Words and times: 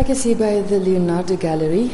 Ek 0.00 0.14
is 0.14 0.22
hier 0.24 0.38
by 0.40 0.62
the 0.64 0.78
Leonardo 0.80 1.36
Gallery. 1.36 1.90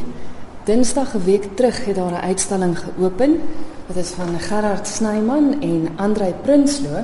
Dinsdag 0.65 1.15
'n 1.17 1.25
week 1.25 1.57
terug 1.57 1.85
het 1.85 1.97
daar 1.97 2.13
'n 2.13 2.27
uitstalling 2.31 2.79
geopen. 2.79 3.41
Dit 3.87 3.97
is 3.97 4.11
van 4.11 4.39
Gerard 4.39 4.87
Snyman 4.87 5.61
en 5.61 5.89
Andrei 5.97 6.35
Prinsloo. 6.43 7.03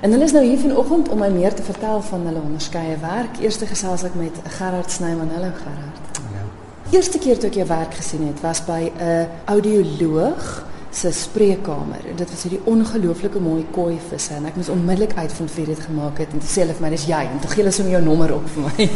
En 0.00 0.10
hulle 0.10 0.24
is 0.24 0.32
nou 0.32 0.44
hier 0.44 0.58
vanoggend 0.58 1.08
om 1.08 1.18
my 1.18 1.28
meer 1.28 1.54
te 1.54 1.62
vertel 1.62 2.02
van 2.02 2.26
hulle 2.26 2.40
onderskeie 2.40 2.96
werk. 3.00 3.38
Eerste 3.40 3.66
gesels 3.66 4.02
ek 4.02 4.14
met 4.14 4.32
Gerard 4.44 4.90
Snyman. 4.90 5.30
Hallo 5.34 5.50
Gerard. 5.54 6.04
Hallo. 6.18 6.44
Eerste 6.90 7.18
keer 7.18 7.38
toe 7.38 7.48
ek 7.48 7.54
jou 7.54 7.66
werk 7.66 7.94
gesien 7.94 8.26
het, 8.26 8.40
was 8.40 8.64
by 8.64 8.90
'n 8.98 9.28
audioloog 9.44 10.64
se 10.90 11.12
spreekkamer. 11.12 12.02
En 12.10 12.16
dit 12.16 12.30
was 12.30 12.42
hierdie 12.42 12.60
ongelooflike 12.64 13.38
mooi 13.38 13.66
koi 13.70 13.98
visse 14.08 14.34
en 14.34 14.46
ek 14.50 14.56
moes 14.58 14.70
onmiddellik 14.72 15.12
uitvind 15.16 15.52
wie 15.54 15.66
dit 15.68 15.82
gemaak 15.86 16.18
het 16.18 16.32
en 16.34 16.42
sê 16.42 16.64
hulle 16.64 16.74
vir 16.74 16.84
my 16.84 16.90
dis 16.94 17.04
jy 17.06 17.20
en 17.28 17.38
toe 17.42 17.50
gee 17.52 17.62
hulle 17.62 17.74
sommer 17.74 17.94
jou 17.94 18.00
nommer 18.08 18.34
op 18.34 18.48
vir 18.54 18.66
my. 18.66 18.88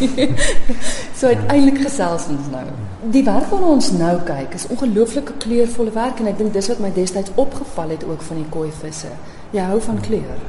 so 1.19 1.30
uiteindelik 1.30 1.79
gesels 1.85 2.27
ons 2.35 2.51
nou. 2.51 2.65
Die 3.15 3.23
werk 3.27 3.47
waarna 3.52 3.71
ons 3.77 3.93
nou 3.95 4.16
kyk 4.27 4.57
is 4.59 4.66
ongelooflike 4.75 5.38
kleurvolle 5.45 5.95
werk 5.95 6.25
en 6.25 6.33
ek 6.33 6.41
dink 6.43 6.57
dis 6.57 6.71
wat 6.73 6.83
my 6.83 6.91
destyds 6.99 7.35
opgeval 7.37 7.95
het 7.95 8.09
ook 8.09 8.27
van 8.27 8.43
die 8.43 8.51
koi 8.59 8.66
visse. 8.83 9.13
Jy 9.55 9.69
hou 9.71 9.79
van 9.87 10.02
kleur. 10.02 10.43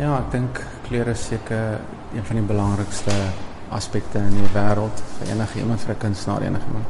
Ja, 0.00 0.16
ek 0.22 0.32
dink 0.32 0.64
kleur 0.88 1.12
is 1.12 1.28
seker 1.28 1.76
een 2.16 2.24
van 2.24 2.40
die 2.40 2.48
belangrikste 2.48 3.12
aspekte 3.76 4.22
in 4.22 4.34
die 4.38 4.50
wêreld 4.54 5.04
vir 5.18 5.34
enige 5.34 5.60
iemand 5.60 5.80
vir 5.84 5.94
'n 5.94 5.98
kunstenaar 5.98 6.42
enige 6.42 6.66
iemand. 6.72 6.86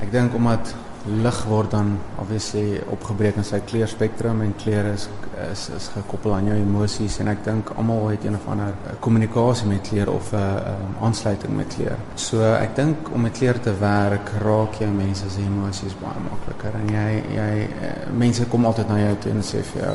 Ek 0.00 0.12
dink 0.12 0.34
omdat 0.34 0.74
lig 1.06 1.44
word 1.46 1.70
dan 1.70 1.98
obviously 2.18 2.80
opgebreek 2.90 3.36
in 3.38 3.46
sy 3.46 3.60
kleurspektrum 3.68 4.40
en 4.42 4.54
kleure 4.58 4.92
is 4.96 5.08
is 5.52 5.66
is 5.76 5.88
gekoppel 5.92 6.32
aan 6.34 6.46
jou 6.48 6.56
emosies 6.56 7.18
en 7.20 7.28
ek 7.28 7.42
dink 7.44 7.70
almal 7.76 8.08
het 8.08 8.24
een 8.24 8.38
of 8.38 8.46
ander 8.48 8.72
kommunikasie 9.04 9.68
met 9.68 9.84
kleur 9.88 10.10
of 10.10 10.32
'n 10.32 10.36
uh, 10.36 10.72
um, 10.72 10.94
aansluiting 11.08 11.56
met 11.56 11.74
kleur. 11.74 11.96
So 12.14 12.42
ek 12.42 12.76
dink 12.76 13.10
om 13.12 13.20
met 13.20 13.32
kleur 13.32 13.60
te 13.60 13.74
werk 13.78 14.30
raak 14.42 14.80
jy 14.80 14.86
mense 14.86 15.30
se 15.30 15.40
emosies 15.40 15.96
baie 16.00 16.20
makliker 16.30 16.80
en 16.80 16.88
jy 16.88 17.22
jy 17.36 17.68
uh, 17.68 17.92
mense 18.12 18.46
kom 18.46 18.64
altyd 18.64 18.88
na 18.88 18.98
jou 18.98 19.16
toe 19.20 19.32
en 19.32 19.42
sê 19.42 19.62
vir 19.62 19.82
jou, 19.82 19.94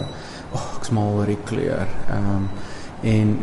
"Ag, 0.54 0.62
oh, 0.62 0.78
ek 0.78 0.86
smaal 0.86 1.14
oor 1.14 1.26
die 1.26 1.44
kleur." 1.46 1.88
Ehm 2.10 2.36
um, 2.36 2.50
en 3.04 3.38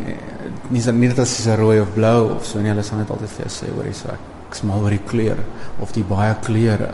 nie 0.69 0.81
so 0.81 0.91
nie 0.91 1.07
dat 1.07 1.15
dit 1.15 1.25
is 1.25 1.47
rooi 1.59 1.79
of 1.81 1.93
blou 1.93 2.35
of 2.35 2.45
so 2.45 2.59
nie, 2.59 2.69
hulle 2.69 2.83
sal 2.83 2.97
net 2.97 3.09
altyd 3.09 3.29
vir 3.29 3.45
jou 3.45 3.53
sê 3.55 3.77
oor 3.77 3.83
die 3.83 3.93
so 3.93 4.07
ek 4.07 4.55
smaal 4.55 4.83
oor 4.83 4.95
die 4.95 5.05
kleur 5.05 5.37
of 5.79 5.91
die 5.91 6.03
baie 6.03 6.35
kleure. 6.41 6.93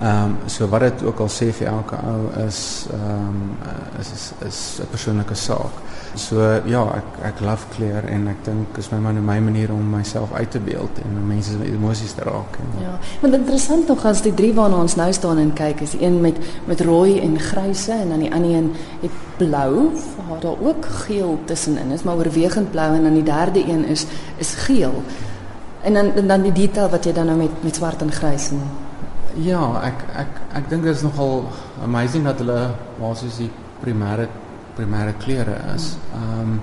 Ehm 0.00 0.24
um, 0.24 0.36
so 0.46 0.68
wat 0.68 0.80
dit 0.80 1.02
ook 1.02 1.18
al 1.18 1.28
sê 1.30 1.52
vir 1.54 1.68
elke 1.70 1.96
ou 1.96 2.46
is 2.46 2.86
ehm 2.90 3.26
um, 3.26 3.56
is 4.00 4.10
is 4.12 4.32
is 4.46 4.80
'n 4.80 4.88
persoonlike 4.90 5.34
saak. 5.34 5.74
So 6.14 6.38
ja, 6.64 6.82
ek 6.94 7.06
ek 7.22 7.40
love 7.40 7.66
kleur 7.76 8.04
en 8.04 8.28
ek 8.28 8.44
dink 8.44 8.76
is 8.78 8.90
my 8.90 8.98
man 8.98 9.16
en 9.16 9.24
my 9.24 9.38
manier 9.38 9.72
om 9.72 9.90
myself 9.90 10.32
uit 10.32 10.50
te 10.50 10.58
beeld 10.58 10.98
en 11.02 11.26
mense 11.26 11.50
se 11.50 11.72
emosies 11.72 12.12
te 12.12 12.22
raak. 12.22 12.58
En, 12.58 12.82
ja, 12.82 12.98
want 13.20 13.34
interessant 13.34 13.88
nog 13.88 14.04
as 14.04 14.22
die 14.22 14.34
drie 14.34 14.52
waarna 14.54 14.76
ons 14.76 14.96
nou 14.96 15.12
staan 15.12 15.38
en 15.38 15.52
kyk 15.52 15.80
is 15.80 15.94
een 16.00 16.20
met 16.20 16.38
met 16.64 16.80
rooi 16.80 17.20
en 17.20 17.38
gryse 17.38 17.92
en 17.92 18.08
dan 18.08 18.18
die 18.18 18.32
ander 18.34 18.50
een 18.50 18.72
het 19.00 19.10
blou, 19.36 19.90
waar 20.28 20.40
daar 20.40 20.60
ook 20.60 20.84
geel 20.84 21.38
tussenin 21.44 21.90
is, 21.90 22.02
maar 22.02 22.16
oorwegend 22.16 22.70
blou 22.70 22.94
en 22.94 23.02
dan 23.02 23.14
die 23.14 23.22
derde 23.22 23.68
een 23.68 23.84
is 23.84 24.06
is 24.36 24.54
geel. 24.54 25.02
En 25.82 25.94
dan 25.94 26.14
en 26.14 26.26
dan 26.26 26.42
die 26.42 26.52
detail 26.52 26.88
wat 26.88 27.04
jy 27.04 27.12
dan 27.12 27.26
nou 27.26 27.38
met 27.38 27.62
met 27.62 27.76
swart 27.76 28.02
en 28.02 28.12
grys 28.12 28.50
en 28.50 28.60
Ja, 29.42 29.62
ek 29.82 30.04
ek 30.14 30.40
ek 30.60 30.70
dink 30.70 30.84
dit 30.86 30.94
is 30.94 31.02
nogal 31.02 31.48
amazing 31.82 32.26
dat 32.28 32.38
hulle 32.38 32.70
basies 33.00 33.40
die 33.42 33.50
primêre 33.82 34.28
primêre 34.78 35.14
kleure 35.18 35.58
is. 35.74 35.94
Ehm 36.14 36.40
um, 36.40 36.62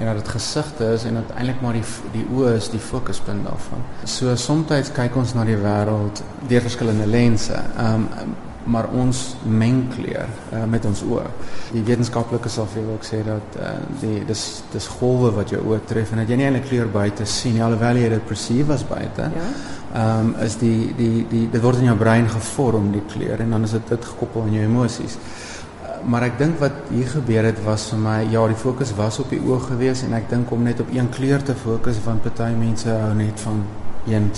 en 0.00 0.06
dat 0.06 0.16
dit 0.16 0.28
gesigte 0.32 0.84
is 0.94 1.04
en 1.04 1.14
dat 1.14 1.32
eintlik 1.36 1.58
maar 1.60 1.76
die 1.76 1.84
die 2.12 2.24
oë 2.32 2.54
is 2.56 2.70
die 2.72 2.80
fokuspunt 2.80 3.44
daarvan. 3.44 3.82
So 4.04 4.36
soms 4.36 4.92
kyk 4.96 5.16
ons 5.16 5.34
na 5.34 5.44
die 5.44 5.58
wêreld 5.60 6.22
deur 6.48 6.64
verskillende 6.68 7.06
lense. 7.06 7.56
Ehm 7.76 8.06
um, 8.20 8.36
maar 8.64 8.90
ons 8.92 9.36
meng 9.44 9.86
kleur 9.94 10.28
uh, 10.52 10.64
met 10.68 10.84
ons 10.84 11.02
oë. 11.02 11.26
Die 11.72 11.84
wetenskaplikes 11.86 12.58
sal 12.58 12.68
vir 12.74 12.88
ook 12.92 13.06
sê 13.06 13.22
dat 13.24 13.60
uh, 13.60 13.74
die 14.02 14.20
dis 14.28 14.46
dis 14.72 14.88
golwe 15.00 15.32
wat 15.36 15.54
jou 15.54 15.62
oë 15.72 15.80
tref 15.88 16.12
en 16.12 16.20
dat 16.22 16.28
jy 16.28 16.36
nie 16.40 16.48
eintlik 16.50 16.68
kleur 16.68 16.90
buite 16.92 17.26
sien 17.26 17.56
nie 17.56 17.64
alhoewel 17.64 18.02
jy 18.02 18.10
dit 18.12 18.26
perceive 18.28 18.76
as 18.76 18.84
buite. 18.88 19.30
Ja 19.36 19.52
ehm 19.94 20.26
um, 20.26 20.34
is 20.44 20.54
die 20.58 20.94
die 20.94 21.26
die 21.28 21.46
dit 21.50 21.62
word 21.62 21.80
in 21.80 21.88
jou 21.88 21.96
brein 21.98 22.28
gevorm 22.30 22.92
die 22.94 23.02
kleur 23.10 23.40
en 23.42 23.50
dan 23.50 23.64
is 23.66 23.72
dit 23.74 23.88
dit 23.88 24.04
gekoppel 24.04 24.44
aan 24.46 24.52
jou 24.54 24.66
emosies. 24.68 25.16
Uh, 25.16 25.96
maar 26.06 26.22
ek 26.28 26.36
dink 26.38 26.60
wat 26.62 26.76
hier 26.92 27.08
gebeur 27.10 27.48
het 27.48 27.58
was 27.64 27.88
vir 27.90 27.98
my 28.04 28.20
ja, 28.30 28.44
die 28.46 28.60
fokus 28.60 28.92
was 28.94 29.18
op 29.18 29.34
die 29.34 29.40
oog 29.42 29.66
gewees 29.72 30.04
en 30.06 30.14
ek 30.14 30.30
dink 30.30 30.52
om 30.54 30.62
net 30.62 30.80
op 30.80 30.92
een 30.94 31.10
kleur 31.10 31.42
te 31.42 31.58
fokus 31.58 31.98
want 32.04 32.22
party 32.22 32.52
mense 32.54 32.86
hou 32.86 33.10
net 33.18 33.42
van 33.42 33.64
een 34.06 34.30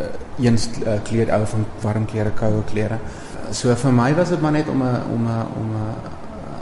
uh, 0.00 0.08
een 0.40 0.56
uh, 0.86 0.96
kleur 1.04 1.34
ou 1.36 1.44
van 1.52 1.68
warm 1.82 2.08
klere, 2.08 2.32
koue 2.40 2.64
klere. 2.72 2.98
So 3.50 3.74
vir 3.74 3.92
my 3.92 4.14
was 4.14 4.28
dit 4.28 4.40
maar 4.40 4.52
net 4.52 4.68
om 4.68 4.82
'n 4.82 5.02
om 5.12 5.26
'n 5.26 5.46
om 5.60 5.70
'n 5.76 5.94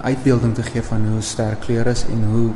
uitbeelding 0.03 0.55
te 0.55 0.63
gee 0.63 0.83
van 0.83 1.07
hoe 1.13 1.21
sterk 1.21 1.61
kleur 1.61 1.87
is 1.87 2.05
en 2.05 2.25
hoe 2.33 2.51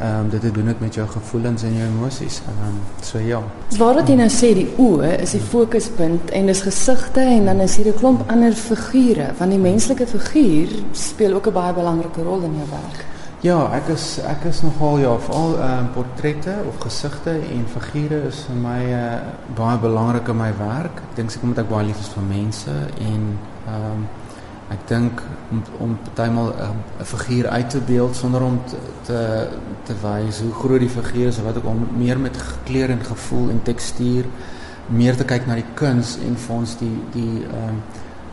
Ehm 0.00 0.18
um, 0.18 0.28
dit 0.28 0.42
het 0.42 0.54
doen 0.54 0.64
dit 0.64 0.80
met 0.80 0.94
jou 0.94 1.08
gevoelens 1.08 1.62
en 1.62 1.72
jou 1.72 1.86
emosies. 1.88 2.40
Ehm 2.46 2.66
um, 2.68 2.80
so 3.00 3.18
ja. 3.18 3.42
Waar 3.78 3.94
wat 3.94 4.08
jy 4.08 4.14
nou 4.14 4.28
sê 4.28 4.50
die 4.54 4.68
oë 4.76 5.14
is 5.24 5.30
die 5.32 5.40
fokuspunt 5.40 6.30
en 6.36 6.50
dis 6.52 6.60
gesigte 6.60 7.20
en 7.20 7.48
dan 7.48 7.60
is 7.64 7.76
hier 7.76 7.88
'n 7.88 7.96
klomp 7.96 8.30
ander 8.30 8.52
figure 8.52 9.30
want 9.38 9.50
die 9.50 9.60
menslike 9.60 10.06
figuur 10.06 10.68
speel 10.92 11.32
ook 11.34 11.46
'n 11.46 11.52
baie 11.52 11.72
belangrike 11.72 12.22
rol 12.22 12.42
in 12.42 12.54
jou 12.60 12.68
werk. 12.70 13.04
Ja, 13.40 13.72
ek 13.72 13.88
is 13.88 14.18
ek 14.18 14.44
is 14.44 14.62
nogal 14.62 14.98
ja, 14.98 15.18
veral 15.18 15.58
ehm 15.58 15.78
um, 15.78 15.90
portrette 15.92 16.54
of 16.68 16.76
gesigte 16.78 17.30
en 17.30 17.64
figure 17.80 18.26
is 18.28 18.44
vir 18.48 18.56
my 18.56 18.82
uh, 18.92 19.18
baie 19.54 19.78
belangrik 19.78 20.28
in 20.28 20.36
my 20.36 20.52
werk. 20.58 21.00
Ek 21.10 21.16
dink 21.16 21.30
seker 21.30 21.48
omdat 21.48 21.64
ek 21.64 21.70
baie 21.70 21.86
lief 21.86 22.00
is 22.00 22.08
vir 22.08 22.22
mense 22.22 22.70
en 23.00 23.38
ehm 23.66 23.92
um, 23.92 24.06
Ek 24.66 24.82
dink 24.90 25.20
om 25.54 25.60
om 25.78 25.98
partymal 26.02 26.48
'n 27.00 27.04
figuur 27.04 27.46
uit 27.48 27.70
te 27.70 27.80
beeld 27.80 28.16
sonder 28.16 28.42
om 28.42 28.60
te 28.66 28.76
te, 29.02 29.48
te 29.82 29.94
wys 30.02 30.40
hoe 30.40 30.52
groot 30.52 30.80
die 30.80 30.88
figuur 30.88 31.26
is 31.26 31.38
of 31.38 31.44
wat 31.44 31.56
ook 31.56 31.66
om 31.66 31.86
meer 31.96 32.18
met 32.18 32.36
kleur 32.64 32.90
en 32.90 33.04
gevoel 33.04 33.50
en 33.50 33.62
tekstuur 33.62 34.24
meer 34.86 35.16
te 35.16 35.24
kyk 35.24 35.46
na 35.46 35.54
die 35.54 35.70
kuns 35.74 36.18
en 36.26 36.36
vir 36.36 36.54
ons 36.56 36.78
die 36.78 36.96
die 37.12 37.44
ehm 37.44 37.68
um, 37.68 37.78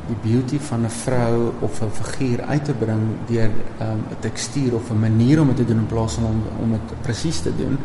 die 0.07 0.31
beauty 0.31 0.59
van 0.59 0.83
'n 0.83 0.89
vrou 0.89 1.51
of 1.59 1.81
'n 1.81 1.91
figuur 1.91 2.41
uit 2.41 2.65
te 2.65 2.73
bring 2.73 3.01
deur 3.27 3.49
'n 3.49 3.83
um, 3.83 4.03
tekstuur 4.19 4.73
of 4.75 4.89
'n 4.89 4.99
manier 4.99 5.41
om 5.41 5.47
dit 5.47 5.55
te 5.55 5.65
doen 5.65 5.77
in 5.77 5.85
plaas 5.85 6.13
van 6.13 6.23
om 6.23 6.41
om 6.61 6.71
dit 6.71 7.01
presies 7.01 7.39
te 7.39 7.51
doen. 7.55 7.77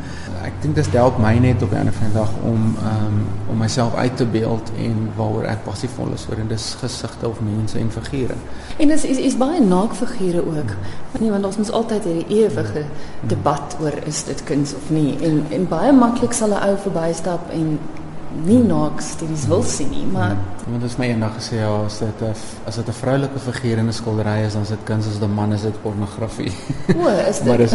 Ek 0.43 0.53
dink 0.61 0.75
dit 0.75 0.93
help 0.93 1.19
my 1.19 1.39
net 1.39 1.63
op 1.63 1.73
'n 1.73 1.77
ander 1.77 1.93
van 1.93 2.07
die 2.07 2.15
dag 2.15 2.31
om 2.43 2.77
um, 2.93 3.19
om 3.51 3.57
myself 3.57 3.95
uit 3.95 4.17
te 4.17 4.27
beeld 4.27 4.71
en 4.79 5.11
waaroor 5.17 5.45
ek 5.45 5.65
passievol 5.65 6.13
is 6.15 6.27
oor 6.31 6.39
en 6.39 6.49
dis 6.49 6.77
gesigte 6.81 7.29
of 7.29 7.41
mense 7.41 7.79
en 7.79 7.91
figure. 7.91 8.35
En 8.77 8.89
dis 8.89 9.05
is 9.05 9.19
is 9.19 9.37
baie 9.37 9.61
naak 9.61 9.93
figure 9.93 10.47
ook. 10.47 10.71
Nee, 11.19 11.31
want 11.31 11.45
ons 11.45 11.57
moet 11.57 11.73
altyd 11.73 12.05
hierdie 12.05 12.45
ewige 12.45 12.85
debat 13.21 13.77
oor 13.81 13.93
is 14.07 14.25
dit 14.25 14.45
kuns 14.45 14.75
of 14.75 14.91
nie 14.91 15.17
en 15.23 15.45
en 15.51 15.69
baie 15.69 15.93
maklik 15.93 16.33
sal 16.33 16.49
'n 16.49 16.63
ou 16.69 16.77
verbystap 16.77 17.51
en 17.51 17.79
nie 18.45 18.59
naaks 18.65 19.13
studies 19.17 19.47
wil 19.49 19.63
sien 19.63 19.91
nie, 19.91 20.07
maar 20.07 20.37
iemand 20.67 20.83
het 20.83 20.99
my 20.99 21.07
eendag 21.09 21.37
gesê 21.39 21.61
ja, 21.63 21.71
as 21.85 21.99
dit 21.99 22.23
'n 22.23 22.35
as 22.67 22.77
dit 22.77 22.89
'n 22.89 22.93
vroulike 22.93 23.39
figuur 23.39 23.79
in 23.79 23.89
'n 23.89 23.93
skildery 23.93 24.45
is, 24.47 24.53
dan 24.53 24.63
is 24.63 24.69
dit 24.69 24.85
kuns 24.85 25.07
as 25.07 25.21
'n 25.21 25.35
man 25.35 25.53
is 25.53 25.63
dit 25.63 25.83
pornografie. 25.83 26.53
O, 26.97 27.09
is 27.09 27.39
dit? 27.43 27.47
maar 27.47 27.61
is 27.61 27.73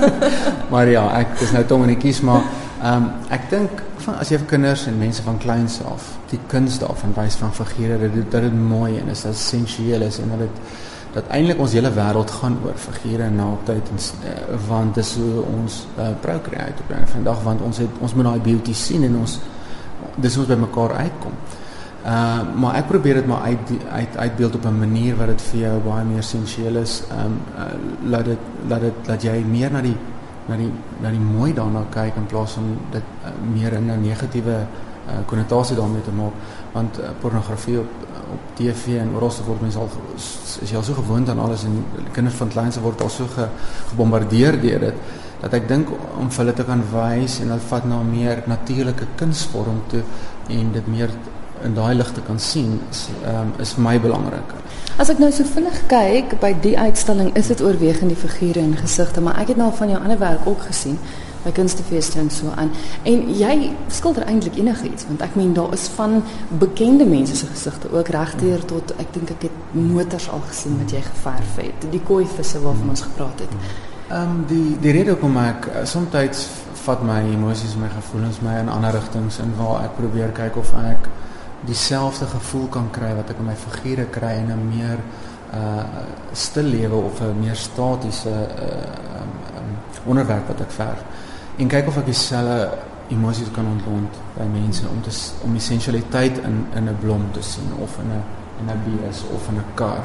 Maar 0.70 0.88
ja, 0.88 1.18
ek 1.18 1.40
is 1.40 1.52
nou 1.52 1.64
tong 1.64 1.82
in 1.82 1.88
die 1.88 1.96
kies, 1.96 2.20
maar 2.20 2.42
ehm 2.82 3.02
um, 3.02 3.10
ek 3.30 3.50
dink 3.50 3.82
van 3.96 4.18
as 4.22 4.28
jy 4.30 4.38
vir 4.38 4.46
kinders 4.46 4.86
en 4.86 4.98
mense 4.98 5.22
van 5.22 5.38
kleins 5.38 5.80
af 5.84 6.12
die 6.30 6.38
kuns 6.46 6.78
daarvan 6.78 7.14
wys 7.16 7.34
van 7.40 7.52
figure 7.52 7.98
dat 7.98 8.14
dit 8.14 8.30
dat 8.30 8.42
dit 8.42 8.54
mooi 8.54 8.98
en 8.98 9.08
is 9.08 9.24
essensieel 9.24 10.02
is 10.06 10.18
en 10.22 10.28
dat 10.34 10.38
dit 10.38 10.60
dat 11.12 11.30
eintlik 11.34 11.58
ons 11.58 11.72
hele 11.72 11.90
wêreld 11.90 12.30
gaan 12.30 12.58
oor 12.64 12.76
figure 12.76 13.22
en 13.22 13.36
naaktheid 13.40 13.90
en 13.92 13.98
uh, 13.98 14.58
want 14.68 14.94
dis 14.94 15.14
hoe 15.16 15.44
ons 15.58 15.78
uh, 15.98 16.08
procreate 16.20 16.84
op 16.84 16.90
'n 16.96 17.06
vandag 17.14 17.42
want 17.42 17.60
ons 17.60 17.78
het 17.78 18.00
ons 18.00 18.14
moet 18.14 18.24
daai 18.24 18.40
beauty 18.40 18.74
sien 18.74 19.04
en 19.04 19.16
ons 19.24 19.38
dis 20.20 20.36
ons 20.36 20.48
by 20.48 20.58
mekaar 20.58 20.94
uitkom. 21.04 21.32
Uh 22.04 22.42
maar 22.62 22.78
ek 22.80 22.86
probeer 22.86 23.20
dit 23.20 23.26
maar 23.26 23.42
uit 23.50 23.72
uit 23.90 24.16
uitbeeld 24.16 24.54
op 24.54 24.64
'n 24.64 24.78
manier 24.78 25.16
wat 25.16 25.26
dit 25.26 25.42
vir 25.42 25.60
jou 25.60 25.80
baie 25.80 26.04
meer 26.04 26.22
sensueel 26.22 26.76
is. 26.76 27.02
Um 27.10 27.40
uh, 27.56 27.72
laat 28.10 28.24
dit 28.24 28.38
laat 28.68 28.80
dit 28.80 28.94
dat 29.06 29.22
jy 29.22 29.44
meer 29.44 29.72
na 29.72 29.80
die 29.80 29.96
na 30.48 30.56
die 30.56 30.72
na 31.00 31.10
die 31.10 31.20
mooi 31.20 31.52
daarna 31.54 31.84
kyk 31.90 32.16
in 32.16 32.26
plaas 32.26 32.52
van 32.52 32.76
dit 32.90 33.02
uh, 33.24 33.30
meer 33.52 33.72
in 33.72 33.90
'n 33.90 34.00
negatiewe 34.00 34.56
uh, 34.56 35.12
konnotasie 35.26 35.76
daarmee 35.76 36.02
te 36.02 36.10
maak 36.10 36.32
want 36.72 36.98
uh, 36.98 37.04
pornografie 37.20 37.78
op 37.78 37.90
op 38.32 38.40
TV 38.54 38.98
en 39.00 39.14
oral 39.14 39.32
word 39.46 39.60
mense 39.64 39.78
al 39.78 39.88
is 40.16 40.70
jy 40.70 40.76
al 40.76 40.84
so 40.84 40.96
gewoond 40.98 41.28
aan 41.28 41.40
alles 41.40 41.64
en 41.64 41.84
kinders 42.12 42.36
van 42.36 42.48
kleins 42.52 42.78
word 42.84 43.00
al 43.00 43.08
so 43.08 43.26
ge, 43.34 43.48
gebombardeer 43.90 44.60
deur 44.60 44.80
dit 44.80 44.94
dat 45.40 45.54
ek 45.54 45.68
dink 45.68 45.90
om 46.18 46.30
hulle 46.36 46.52
te 46.52 46.64
kan 46.64 46.82
wys 46.92 47.40
en 47.40 47.52
hulle 47.52 47.68
vat 47.70 47.84
na 47.84 48.00
'n 48.00 48.10
meer 48.10 48.42
natuurlike 48.46 49.06
kunsvorm 49.16 49.82
toe 49.88 50.02
en 50.48 50.72
dit 50.72 50.86
meer 50.86 51.10
in 51.64 51.74
daai 51.74 51.94
lig 51.94 52.10
te 52.12 52.20
kan 52.20 52.38
sien 52.38 52.80
is 52.90 53.08
um, 53.26 53.52
is 53.58 53.72
vir 53.76 53.82
my 53.82 53.98
belangrik. 54.00 54.52
As 54.98 55.10
ek 55.10 55.18
nou 55.22 55.30
so 55.34 55.44
vinnig 55.44 55.78
kyk 55.90 56.40
by 56.42 56.52
die 56.62 56.76
uitstalling 56.78 57.30
is 57.38 57.50
dit 57.52 57.62
oorwegend 57.62 58.10
die 58.10 58.18
figure 58.18 58.60
en 58.60 58.76
gesigte, 58.76 59.20
maar 59.20 59.38
ek 59.42 59.48
het 59.54 59.56
nou 59.56 59.70
van 59.74 59.90
jou 59.92 60.00
ander 60.00 60.18
werk 60.18 60.46
ook 60.46 60.62
gesien 60.70 60.98
by 61.44 61.52
kunstefeeste 61.54 62.18
en 62.18 62.30
so 62.34 62.50
aan. 62.56 62.72
En 63.06 63.28
jy 63.30 63.70
skilder 63.94 64.26
eintlik 64.26 64.58
enigiets 64.58 65.06
want 65.10 65.22
ek 65.22 65.36
meen 65.38 65.54
daar 65.54 65.74
is 65.76 65.86
van 65.94 66.22
bekende 66.62 67.06
mense 67.06 67.36
se 67.36 67.46
gesigte 67.46 67.92
ook 67.94 68.10
regdeur 68.14 68.64
tot 68.64 68.94
ek 68.98 69.12
dink 69.14 69.30
ek 69.36 69.48
het 69.48 69.76
motors 69.78 70.28
al 70.34 70.42
gesien 70.48 70.78
wat 70.80 70.94
jy 70.94 71.04
geverf 71.06 71.62
het. 71.62 71.86
Die 71.94 72.02
koi 72.10 72.24
visse 72.36 72.62
waarvan 72.62 72.96
ons 72.96 73.06
gepraat 73.06 73.46
het. 73.46 73.54
Ehm 74.08 74.20
um, 74.22 74.44
die 74.48 74.78
die 74.80 74.92
rede 74.96 75.12
hoekom 75.12 75.34
ek 75.36 75.66
uh, 75.68 75.80
soms 75.84 76.44
vat 76.80 77.02
my 77.04 77.18
emosies, 77.28 77.74
my 77.76 77.90
gevoelens 77.92 78.38
my 78.40 78.54
in 78.56 78.70
ander 78.72 78.94
rigtings 78.96 79.36
en 79.44 79.50
waar 79.58 79.82
ek 79.84 79.98
probeer 79.98 80.30
kyk 80.32 80.56
of 80.56 80.70
ek 80.80 81.08
dieselfde 81.68 82.24
gevoel 82.30 82.70
kan 82.72 82.88
kry 82.94 83.10
wat 83.18 83.28
ek 83.28 83.42
in 83.42 83.50
my 83.50 83.56
figure 83.64 84.06
kry 84.14 84.38
in 84.40 84.48
'n 84.54 84.64
meer 84.68 85.02
uh 85.52 85.84
stil 86.32 86.64
lewe 86.64 87.02
of 87.10 87.20
'n 87.20 87.36
meer 87.40 87.56
statiese 87.56 88.32
uh 88.32 89.20
um, 89.20 89.34
um, 89.60 89.76
onderwerp 90.06 90.48
wat 90.48 90.60
ek 90.60 90.72
verf 90.72 91.04
en 91.58 91.68
kyk 91.68 91.88
of 91.88 91.98
ek 91.98 92.06
dieselfde 92.06 92.78
emosies 93.08 93.52
kan 93.52 93.66
ontlont 93.66 94.16
by 94.38 94.48
mense 94.48 94.88
om 94.88 95.02
te 95.02 95.12
om 95.44 95.54
essensialiteit 95.54 96.38
in 96.48 96.64
in 96.74 96.88
'n 96.88 96.96
blom 97.00 97.28
te 97.32 97.42
sien 97.42 97.76
of 97.82 97.98
in 97.98 98.08
'n 98.08 98.24
in 98.60 98.72
'n 98.72 98.80
bees 98.84 99.22
of 99.34 99.48
in 99.48 99.58
'n 99.60 99.64
kar. 99.74 100.02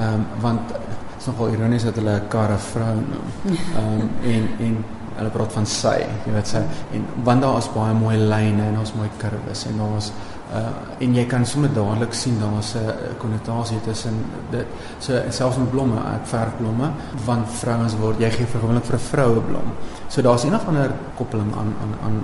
Um, 0.00 0.26
want 0.40 0.68
dit 0.68 1.18
is 1.18 1.26
nogal 1.26 1.48
ironies 1.52 1.84
dat 1.84 1.94
hulle 1.94 2.14
'n 2.16 2.28
kar 2.28 2.50
'n 2.50 2.58
vrou 2.58 2.94
noem. 2.94 3.28
Um, 3.76 4.10
en 4.24 4.48
en 4.58 4.84
hulle 5.16 5.30
praat 5.30 5.52
van 5.52 5.66
sy, 5.66 5.98
jy 6.26 6.32
weet 6.32 6.46
sy 6.46 6.62
en 6.96 7.06
want 7.26 7.44
daar 7.44 7.58
is 7.58 7.68
baie 7.74 7.94
mooi 7.94 8.16
lyne 8.16 8.62
en 8.68 8.74
daar's 8.78 8.94
mooi 8.96 9.08
kurwes 9.20 9.66
en 9.68 9.76
daar's 9.82 10.12
uh 10.52 10.70
en 11.02 11.14
jy 11.14 11.26
kan 11.26 11.46
sommer 11.46 11.72
dadelik 11.74 12.14
sien 12.14 12.38
daar's 12.40 12.74
'n 12.74 13.16
konnotasie 13.18 13.80
tussen 13.84 14.24
dit. 14.50 14.66
So 14.98 15.12
selfs 15.30 15.56
met 15.56 15.70
blomme 15.70 15.96
ek 15.96 16.26
verf 16.26 16.52
blomme 16.58 16.90
want 17.24 17.48
vrouens 17.48 17.96
word 17.96 18.20
jy 18.20 18.30
gee 18.30 18.46
gewoonlik 18.46 18.84
vir 18.84 18.96
'n 18.96 19.06
vroue 19.10 19.40
blom 19.40 19.68
so 20.12 20.22
daar's 20.22 20.42
een 20.42 20.54
of 20.54 20.66
ander 20.66 20.90
koppeling 21.14 21.52
aan 21.56 21.74
aan 21.82 21.92
aan 22.04 22.16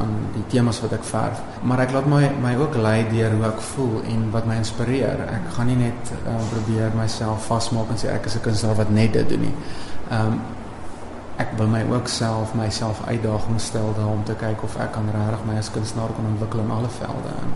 aan 0.00 0.12
die 0.34 0.46
temas 0.46 0.80
wat 0.80 0.92
ek 0.92 1.04
verf. 1.04 1.42
Maar 1.62 1.78
ek 1.78 1.92
laat 1.92 2.06
my 2.06 2.30
my 2.42 2.56
ook 2.56 2.74
lei 2.76 3.06
deur 3.10 3.30
hoe 3.30 3.44
ek 3.44 3.60
voel 3.60 4.02
en 4.02 4.30
wat 4.30 4.46
my 4.46 4.56
inspireer. 4.56 5.20
Ek 5.30 5.54
gaan 5.54 5.66
nie 5.66 5.76
net 5.76 6.10
uh, 6.26 6.34
probeer 6.50 6.90
myself 6.98 7.46
vasmaak 7.46 7.92
en 7.94 8.00
sê 8.02 8.10
ek 8.10 8.26
is 8.26 8.34
'n 8.34 8.40
kunstenaar 8.40 8.76
wat 8.76 8.90
net 8.90 9.12
dit 9.12 9.28
doen 9.28 9.40
nie. 9.40 9.54
Um 10.10 10.40
ek 11.36 11.56
wil 11.56 11.68
my 11.68 11.82
ook 11.92 12.08
self 12.08 12.54
myself 12.54 13.02
uitdagings 13.06 13.64
stel 13.64 13.94
daar 13.96 14.12
om 14.12 14.24
te 14.24 14.34
kyk 14.40 14.62
of 14.62 14.76
ek 14.80 14.92
kan 14.92 15.10
regtig 15.12 15.44
my 15.48 15.58
as 15.60 15.70
kunstenaar 15.70 16.14
kan 16.16 16.30
ontwikkel 16.32 16.64
in 16.64 16.70
alle 16.70 16.88
velde 16.98 17.34
en 17.42 17.52